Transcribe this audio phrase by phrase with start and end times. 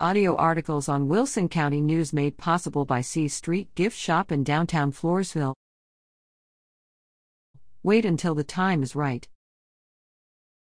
[0.00, 4.90] Audio articles on Wilson County News made possible by C Street Gift Shop in downtown
[4.90, 5.54] Floresville.
[7.84, 9.28] Wait until the time is right.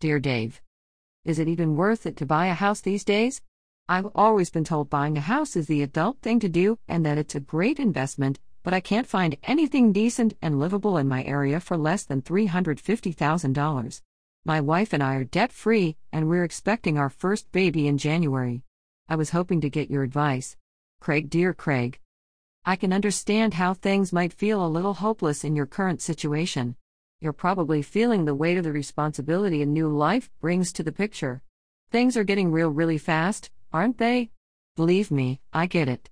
[0.00, 0.62] Dear Dave,
[1.26, 3.42] Is it even worth it to buy a house these days?
[3.90, 7.18] I've always been told buying a house is the adult thing to do and that
[7.18, 11.60] it's a great investment, but I can't find anything decent and livable in my area
[11.60, 14.00] for less than $350,000.
[14.46, 18.62] My wife and I are debt free, and we're expecting our first baby in January.
[19.10, 20.56] I was hoping to get your advice.
[21.00, 21.98] Craig, dear Craig.
[22.64, 26.76] I can understand how things might feel a little hopeless in your current situation.
[27.20, 31.42] You're probably feeling the weight of the responsibility a new life brings to the picture.
[31.90, 34.30] Things are getting real really fast, aren't they?
[34.76, 36.08] Believe me, I get it.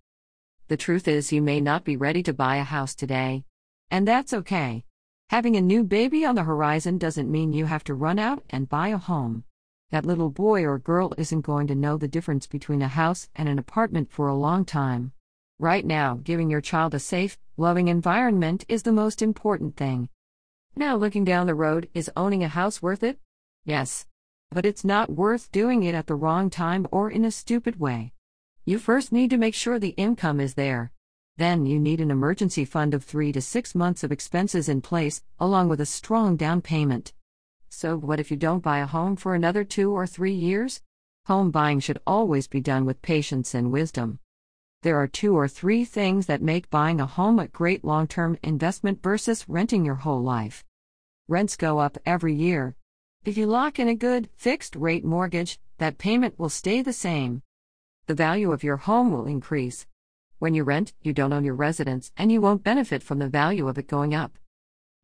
[0.67, 3.45] The truth is, you may not be ready to buy a house today.
[3.93, 4.85] And that's okay.
[5.31, 8.69] Having a new baby on the horizon doesn't mean you have to run out and
[8.69, 9.45] buy a home.
[9.91, 13.49] That little boy or girl isn't going to know the difference between a house and
[13.49, 15.13] an apartment for a long time.
[15.59, 20.11] Right now, giving your child a safe, loving environment is the most important thing.
[20.77, 23.19] Now, looking down the road, is owning a house worth it?
[23.65, 24.07] Yes.
[24.51, 28.13] But it's not worth doing it at the wrong time or in a stupid way.
[28.67, 30.93] You first need to make sure the income is there.
[31.39, 35.23] Then you need an emergency fund of three to six months of expenses in place,
[35.39, 37.15] along with a strong down payment.
[37.71, 40.81] So, what if you don't buy a home for another two or three years?
[41.27, 44.19] Home buying should always be done with patience and wisdom.
[44.83, 48.39] There are two or three things that make buying a home a great long term
[48.43, 50.65] investment versus renting your whole life.
[51.29, 52.75] Rents go up every year.
[53.25, 57.43] If you lock in a good, fixed rate mortgage, that payment will stay the same.
[58.07, 59.87] The value of your home will increase.
[60.39, 63.69] When you rent, you don't own your residence, and you won't benefit from the value
[63.69, 64.39] of it going up.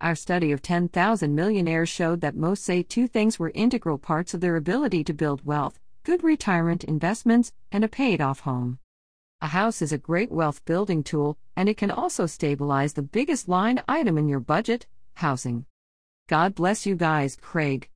[0.01, 4.41] Our study of 10,000 millionaires showed that most say two things were integral parts of
[4.41, 8.79] their ability to build wealth good retirement investments and a paid off home.
[9.41, 13.49] A house is a great wealth building tool, and it can also stabilize the biggest
[13.49, 15.65] line item in your budget housing.
[16.29, 17.89] God bless you guys, Craig.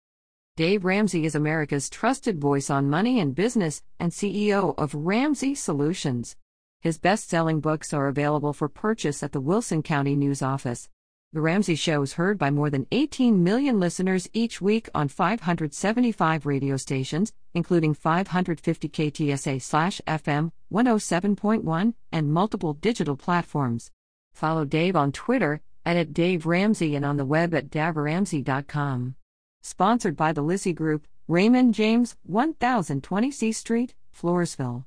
[0.56, 6.34] Dave Ramsey is America's trusted voice on money and business and CEO of Ramsey Solutions.
[6.80, 10.88] His best selling books are available for purchase at the Wilson County News Office.
[11.34, 16.46] The Ramsey Show is heard by more than 18 million listeners each week on 575
[16.46, 23.90] radio stations, including 550 KTSA FM 107.1 and multiple digital platforms.
[24.32, 29.14] Follow Dave on Twitter at Dave Ramsey and on the web at daveramsey.com.
[29.60, 34.86] Sponsored by the Lizzie Group, Raymond James, 1020 C Street, Floresville.